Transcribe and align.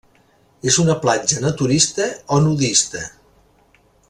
És 0.71 0.79
una 0.83 0.95
platja 1.03 1.43
naturista 1.43 2.09
o 2.37 2.43
nudista. 2.47 3.05